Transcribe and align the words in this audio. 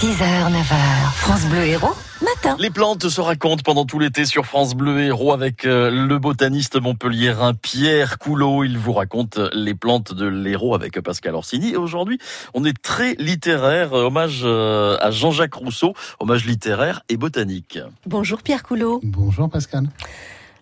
6h, 0.00 0.50
9h, 0.50 1.12
France 1.14 1.46
Bleu 1.46 1.64
Héros, 1.64 1.94
matin. 2.20 2.56
Les 2.58 2.70
plantes 2.70 3.08
se 3.08 3.20
racontent 3.20 3.62
pendant 3.64 3.84
tout 3.84 3.98
l'été 3.98 4.26
sur 4.26 4.44
France 4.44 4.74
Bleu 4.74 5.00
Héros 5.00 5.32
avec 5.32 5.64
euh, 5.64 5.88
le 5.90 6.18
botaniste 6.18 6.80
montpelliérain 6.80 7.54
Pierre 7.54 8.18
Coulot. 8.18 8.64
Il 8.64 8.76
vous 8.76 8.92
raconte 8.92 9.38
les 9.52 9.74
plantes 9.74 10.12
de 10.12 10.26
l'Hérault 10.26 10.74
avec 10.74 11.00
Pascal 11.00 11.34
Orsini. 11.36 11.70
Et 11.70 11.76
aujourd'hui, 11.76 12.18
on 12.54 12.64
est 12.64 12.76
très 12.82 13.14
littéraire. 13.14 13.92
Hommage 13.92 14.42
euh, 14.44 14.98
à 15.00 15.10
Jean-Jacques 15.10 15.54
Rousseau, 15.54 15.94
hommage 16.18 16.44
littéraire 16.44 17.02
et 17.08 17.16
botanique. 17.16 17.78
Bonjour 18.04 18.42
Pierre 18.42 18.64
Coulot. 18.64 19.00
Bonjour 19.04 19.48
Pascal. 19.48 19.88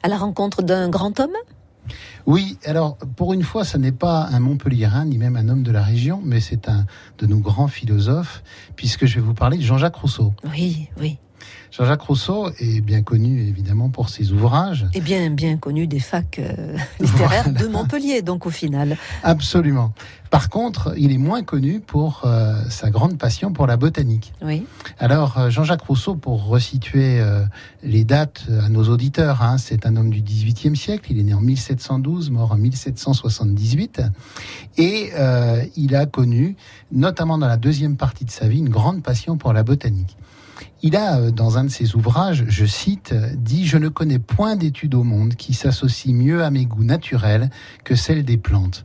À 0.02 0.08
la 0.08 0.18
rencontre 0.18 0.62
d'un 0.62 0.88
grand 0.88 1.18
homme? 1.18 1.36
Oui, 2.26 2.58
alors 2.64 2.96
pour 3.16 3.32
une 3.32 3.42
fois, 3.42 3.64
ce 3.64 3.76
n'est 3.76 3.92
pas 3.92 4.28
un 4.30 4.40
Montpelliérain 4.40 5.04
ni 5.04 5.18
même 5.18 5.36
un 5.36 5.48
homme 5.48 5.62
de 5.62 5.72
la 5.72 5.82
région, 5.82 6.20
mais 6.24 6.40
c'est 6.40 6.68
un 6.68 6.86
de 7.18 7.26
nos 7.26 7.38
grands 7.38 7.68
philosophes, 7.68 8.42
puisque 8.76 9.06
je 9.06 9.16
vais 9.16 9.20
vous 9.20 9.34
parler 9.34 9.58
de 9.58 9.62
Jean-Jacques 9.62 9.96
Rousseau. 9.96 10.32
Oui, 10.44 10.88
oui. 11.00 11.18
Jean-Jacques 11.72 12.02
Rousseau 12.02 12.50
est 12.58 12.82
bien 12.82 13.02
connu 13.02 13.48
évidemment 13.48 13.88
pour 13.88 14.10
ses 14.10 14.30
ouvrages. 14.30 14.86
Et 14.92 15.00
bien, 15.00 15.30
bien 15.30 15.56
connu 15.56 15.86
des 15.86 16.00
facs 16.00 16.38
euh, 16.38 16.76
littéraires 17.00 17.50
de 17.50 17.66
Montpellier, 17.66 18.20
donc 18.20 18.44
au 18.44 18.50
final. 18.50 18.98
Absolument. 19.22 19.94
Par 20.28 20.50
contre, 20.50 20.92
il 20.98 21.12
est 21.12 21.18
moins 21.18 21.42
connu 21.42 21.80
pour 21.80 22.22
euh, 22.24 22.62
sa 22.68 22.90
grande 22.90 23.16
passion 23.16 23.54
pour 23.54 23.66
la 23.66 23.78
botanique. 23.78 24.34
Oui. 24.42 24.66
Alors, 24.98 25.38
euh, 25.38 25.48
Jean-Jacques 25.48 25.82
Rousseau, 25.82 26.14
pour 26.14 26.46
resituer 26.46 27.22
les 27.82 28.04
dates 28.04 28.42
à 28.62 28.68
nos 28.68 28.84
auditeurs, 28.88 29.40
hein, 29.40 29.56
c'est 29.56 29.86
un 29.86 29.96
homme 29.96 30.10
du 30.10 30.20
XVIIIe 30.20 30.76
siècle. 30.76 31.10
Il 31.10 31.20
est 31.20 31.24
né 31.24 31.32
en 31.32 31.40
1712, 31.40 32.30
mort 32.30 32.52
en 32.52 32.56
1778. 32.56 34.02
Et 34.76 35.10
il 35.76 35.96
a 35.96 36.06
connu, 36.06 36.56
notamment 36.90 37.38
dans 37.38 37.48
la 37.48 37.56
deuxième 37.56 37.96
partie 37.96 38.26
de 38.26 38.30
sa 38.30 38.46
vie, 38.46 38.58
une 38.58 38.68
grande 38.68 39.02
passion 39.02 39.38
pour 39.38 39.54
la 39.54 39.62
botanique. 39.62 40.16
Il 40.82 40.96
a, 40.96 41.18
euh, 41.18 41.30
dans 41.30 41.58
un 41.58 41.64
de 41.64 41.70
ses 41.70 41.94
ouvrages, 41.94 42.44
je 42.48 42.64
cite, 42.64 43.14
dit 43.36 43.66
Je 43.66 43.78
ne 43.78 43.88
connais 43.88 44.18
point 44.18 44.56
d'étude 44.56 44.94
au 44.94 45.04
monde 45.04 45.34
qui 45.34 45.54
s'associe 45.54 46.14
mieux 46.14 46.42
à 46.42 46.50
mes 46.50 46.66
goûts 46.66 46.84
naturels 46.84 47.50
que 47.84 47.94
celle 47.94 48.24
des 48.24 48.36
plantes. 48.36 48.84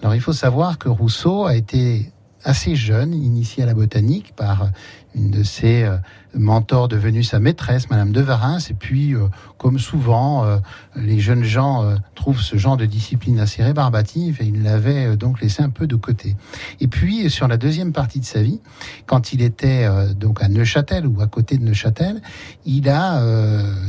Alors 0.00 0.14
il 0.14 0.20
faut 0.20 0.32
savoir 0.32 0.78
que 0.78 0.88
Rousseau 0.88 1.44
a 1.44 1.54
été 1.54 2.12
assez 2.42 2.74
jeune, 2.74 3.12
initié 3.12 3.62
à 3.62 3.66
la 3.66 3.74
botanique 3.74 4.34
par 4.34 4.70
une 5.14 5.30
de 5.30 5.42
ses 5.42 5.86
euh, 6.34 6.38
mentors 6.38 6.88
devenue 6.88 7.22
sa 7.22 7.40
maîtresse, 7.40 7.90
Madame 7.90 8.12
de 8.12 8.20
Varins. 8.20 8.58
Et 8.70 8.74
puis, 8.74 9.14
euh, 9.14 9.28
comme 9.58 9.78
souvent, 9.78 10.44
euh, 10.44 10.58
les 10.96 11.20
jeunes 11.20 11.44
gens 11.44 11.94
trouvent 12.14 12.40
ce 12.40 12.56
genre 12.56 12.76
de 12.76 12.86
discipline 12.86 13.38
assez 13.38 13.62
rébarbative 13.62 14.38
et 14.40 14.46
il 14.46 14.62
l'avait 14.62 15.16
donc 15.16 15.40
laissé 15.40 15.62
un 15.62 15.70
peu 15.70 15.86
de 15.86 15.96
côté. 15.96 16.36
Et 16.80 16.88
puis, 16.88 17.30
sur 17.30 17.48
la 17.48 17.56
deuxième 17.56 17.92
partie 17.92 18.20
de 18.20 18.24
sa 18.24 18.42
vie, 18.42 18.60
quand 19.06 19.32
il 19.32 19.42
était 19.42 19.86
donc 20.14 20.42
à 20.42 20.48
Neuchâtel 20.48 21.06
ou 21.06 21.20
à 21.20 21.26
côté 21.26 21.58
de 21.58 21.64
Neuchâtel, 21.64 22.20
il 22.64 22.88
a, 22.88 23.22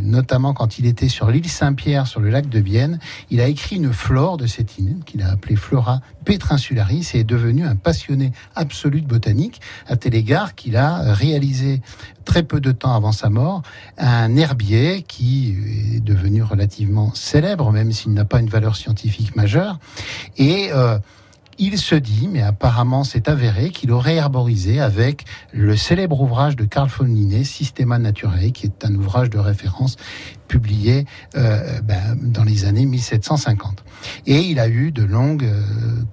notamment 0.01 0.53
quand 0.53 0.79
il 0.79 0.85
était 0.85 1.07
sur 1.07 1.29
l'île 1.31 1.49
Saint-Pierre, 1.49 2.07
sur 2.07 2.19
le 2.19 2.29
lac 2.29 2.49
de 2.49 2.59
Bienne, 2.59 2.99
il 3.29 3.41
a 3.41 3.47
écrit 3.47 3.77
une 3.77 3.93
flore 3.93 4.37
de 4.37 4.45
cette 4.45 4.77
île 4.77 4.97
qu'il 5.05 5.21
a 5.21 5.29
appelée 5.29 5.55
Flora 5.55 6.01
Petrinsularis 6.25 7.11
et 7.13 7.19
est 7.19 7.23
devenu 7.23 7.65
un 7.65 7.75
passionné 7.75 8.31
absolu 8.55 9.01
de 9.01 9.07
botanique, 9.07 9.61
à 9.87 9.95
tel 9.95 10.15
égard 10.15 10.55
qu'il 10.55 10.77
a 10.77 11.13
réalisé 11.13 11.81
très 12.31 12.43
peu 12.43 12.61
de 12.61 12.71
temps 12.71 12.95
avant 12.95 13.11
sa 13.11 13.29
mort 13.29 13.61
un 13.97 14.37
herbier 14.37 15.03
qui 15.05 15.53
est 15.95 15.99
devenu 15.99 16.43
relativement 16.43 17.13
célèbre, 17.13 17.73
même 17.73 17.91
s'il 17.91 18.13
n'a 18.13 18.23
pas 18.23 18.39
une 18.39 18.47
valeur 18.47 18.77
scientifique 18.77 19.35
majeure. 19.35 19.79
Et 20.37 20.69
euh, 20.71 20.97
il 21.61 21.77
se 21.77 21.93
dit, 21.93 22.27
mais 22.27 22.41
apparemment 22.41 23.03
c'est 23.03 23.29
avéré, 23.29 23.69
qu'il 23.69 23.91
aurait 23.91 24.15
herborisé 24.15 24.81
avec 24.81 25.25
le 25.53 25.77
célèbre 25.77 26.19
ouvrage 26.19 26.55
de 26.55 26.65
Carl 26.65 26.89
von 26.89 27.05
Linné, 27.05 27.43
Systema 27.43 27.99
Naturae, 27.99 28.49
qui 28.51 28.65
est 28.65 28.83
un 28.83 28.95
ouvrage 28.95 29.29
de 29.29 29.37
référence 29.37 29.95
publié 30.51 31.05
euh, 31.37 31.79
ben, 31.81 32.17
dans 32.21 32.43
les 32.43 32.65
années 32.65 32.85
1750. 32.85 33.85
Et 34.27 34.39
il 34.39 34.59
a 34.59 34.67
eu 34.67 34.91
de 34.91 35.03
longues, 35.03 35.45
euh, 35.45 35.61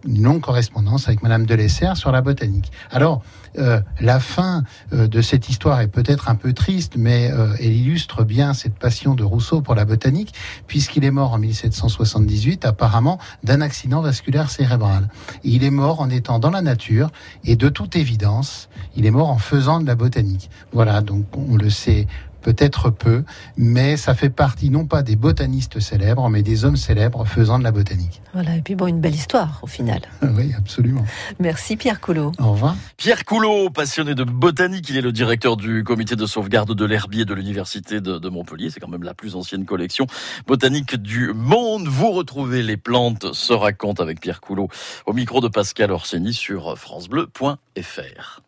une 0.06 0.22
longue 0.22 0.40
correspondance 0.40 1.08
avec 1.08 1.24
Madame 1.24 1.44
de 1.44 1.54
Lesser 1.56 1.96
sur 1.96 2.12
la 2.12 2.20
botanique. 2.20 2.70
Alors, 2.92 3.22
euh, 3.58 3.80
la 4.00 4.20
fin 4.20 4.62
de 4.92 5.20
cette 5.22 5.48
histoire 5.48 5.80
est 5.80 5.88
peut-être 5.88 6.28
un 6.28 6.36
peu 6.36 6.52
triste, 6.52 6.94
mais 6.96 7.32
elle 7.58 7.72
illustre 7.72 8.22
bien 8.22 8.52
cette 8.54 8.74
passion 8.74 9.14
de 9.14 9.24
Rousseau 9.24 9.60
pour 9.62 9.74
la 9.74 9.84
botanique, 9.84 10.34
puisqu'il 10.66 11.04
est 11.04 11.10
mort 11.10 11.32
en 11.32 11.38
1778, 11.38 12.64
apparemment, 12.64 13.18
d'un 13.42 13.60
accident 13.60 14.02
vasculaire 14.02 14.50
cérébral. 14.50 15.08
Il 15.44 15.64
est 15.64 15.70
mort 15.70 16.00
en 16.00 16.10
étant 16.10 16.38
dans 16.38 16.50
la 16.50 16.62
nature, 16.62 17.10
et 17.44 17.56
de 17.56 17.68
toute 17.68 17.96
évidence, 17.96 18.68
il 18.96 19.06
est 19.06 19.10
mort 19.10 19.30
en 19.30 19.38
faisant 19.38 19.80
de 19.80 19.86
la 19.86 19.94
botanique. 19.94 20.50
Voilà, 20.72 21.00
donc 21.00 21.26
on 21.36 21.56
le 21.56 21.70
sait 21.70 22.06
peut-être 22.48 22.88
peu, 22.88 23.24
mais 23.58 23.98
ça 23.98 24.14
fait 24.14 24.30
partie 24.30 24.70
non 24.70 24.86
pas 24.86 25.02
des 25.02 25.16
botanistes 25.16 25.80
célèbres, 25.80 26.30
mais 26.30 26.42
des 26.42 26.64
hommes 26.64 26.78
célèbres 26.78 27.26
faisant 27.26 27.58
de 27.58 27.64
la 27.64 27.72
botanique. 27.72 28.22
Voilà, 28.32 28.56
et 28.56 28.62
puis 28.62 28.74
bon, 28.74 28.86
une 28.86 29.02
belle 29.02 29.14
histoire 29.14 29.58
au 29.60 29.66
final. 29.66 30.00
oui, 30.22 30.54
absolument. 30.56 31.04
Merci 31.38 31.76
Pierre 31.76 32.00
Coulot. 32.00 32.32
Au 32.38 32.52
revoir. 32.52 32.74
Pierre 32.96 33.26
Coulot, 33.26 33.68
passionné 33.68 34.14
de 34.14 34.24
botanique, 34.24 34.88
il 34.88 34.96
est 34.96 35.02
le 35.02 35.12
directeur 35.12 35.58
du 35.58 35.84
comité 35.84 36.16
de 36.16 36.24
sauvegarde 36.24 36.74
de 36.74 36.84
l'herbier 36.86 37.26
de 37.26 37.34
l'université 37.34 38.00
de, 38.00 38.18
de 38.18 38.28
Montpellier. 38.30 38.70
C'est 38.70 38.80
quand 38.80 38.88
même 38.88 39.04
la 39.04 39.12
plus 39.12 39.36
ancienne 39.36 39.66
collection 39.66 40.06
botanique 40.46 40.96
du 40.96 41.34
monde. 41.34 41.86
Vous 41.86 42.12
retrouvez 42.12 42.62
les 42.62 42.78
plantes 42.78 43.34
se 43.34 43.52
racontent 43.52 44.02
avec 44.02 44.22
Pierre 44.22 44.40
Coulot 44.40 44.68
au 45.04 45.12
micro 45.12 45.42
de 45.42 45.48
Pascal 45.48 45.90
Orseni 45.90 46.32
sur 46.32 46.78
francebleu.fr. 46.78 48.40